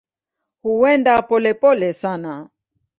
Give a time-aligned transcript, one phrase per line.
[0.63, 2.33] Huenda polepole sana.